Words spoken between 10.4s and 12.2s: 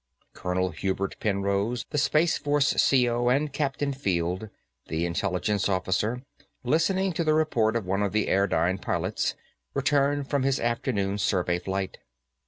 his afternoon survey flight.